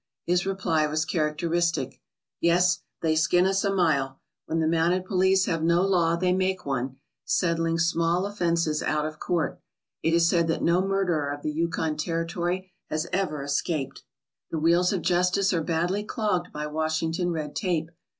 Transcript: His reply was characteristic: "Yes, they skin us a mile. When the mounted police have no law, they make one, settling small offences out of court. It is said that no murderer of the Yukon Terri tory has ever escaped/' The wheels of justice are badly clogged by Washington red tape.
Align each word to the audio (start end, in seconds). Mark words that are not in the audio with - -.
His 0.25 0.47
reply 0.47 0.87
was 0.87 1.05
characteristic: 1.05 2.01
"Yes, 2.39 2.79
they 3.03 3.15
skin 3.15 3.45
us 3.45 3.63
a 3.63 3.71
mile. 3.71 4.19
When 4.47 4.59
the 4.59 4.65
mounted 4.65 5.05
police 5.05 5.45
have 5.45 5.61
no 5.61 5.83
law, 5.83 6.15
they 6.15 6.33
make 6.33 6.65
one, 6.65 6.95
settling 7.23 7.77
small 7.77 8.25
offences 8.25 8.81
out 8.81 9.05
of 9.05 9.19
court. 9.19 9.61
It 10.01 10.15
is 10.15 10.27
said 10.27 10.47
that 10.47 10.63
no 10.63 10.81
murderer 10.81 11.29
of 11.31 11.43
the 11.43 11.53
Yukon 11.53 11.97
Terri 11.97 12.27
tory 12.27 12.71
has 12.89 13.05
ever 13.13 13.43
escaped/' 13.43 14.01
The 14.49 14.57
wheels 14.57 14.91
of 14.91 15.03
justice 15.03 15.53
are 15.53 15.61
badly 15.61 16.03
clogged 16.03 16.51
by 16.51 16.65
Washington 16.65 17.29
red 17.29 17.55
tape. 17.55 17.91